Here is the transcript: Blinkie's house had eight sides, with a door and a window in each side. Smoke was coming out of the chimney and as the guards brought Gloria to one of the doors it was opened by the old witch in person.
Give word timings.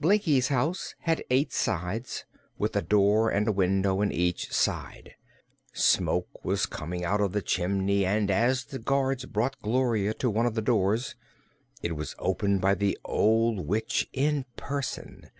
Blinkie's 0.00 0.46
house 0.46 0.94
had 1.00 1.24
eight 1.28 1.52
sides, 1.52 2.24
with 2.56 2.76
a 2.76 2.82
door 2.82 3.30
and 3.30 3.48
a 3.48 3.50
window 3.50 4.00
in 4.00 4.12
each 4.12 4.52
side. 4.52 5.16
Smoke 5.72 6.44
was 6.44 6.66
coming 6.66 7.04
out 7.04 7.20
of 7.20 7.32
the 7.32 7.42
chimney 7.42 8.06
and 8.06 8.30
as 8.30 8.66
the 8.66 8.78
guards 8.78 9.24
brought 9.24 9.60
Gloria 9.60 10.14
to 10.14 10.30
one 10.30 10.46
of 10.46 10.54
the 10.54 10.62
doors 10.62 11.16
it 11.82 11.96
was 11.96 12.14
opened 12.20 12.60
by 12.60 12.76
the 12.76 12.96
old 13.04 13.66
witch 13.66 14.08
in 14.12 14.44
person. 14.54 15.30